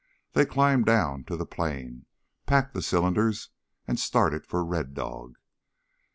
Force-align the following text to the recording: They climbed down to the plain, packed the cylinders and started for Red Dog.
They 0.33 0.47
climbed 0.47 0.87
down 0.87 1.25
to 1.25 1.37
the 1.37 1.45
plain, 1.45 2.07
packed 2.47 2.73
the 2.73 2.81
cylinders 2.81 3.49
and 3.87 3.99
started 3.99 4.47
for 4.47 4.65
Red 4.65 4.95
Dog. 4.95 5.37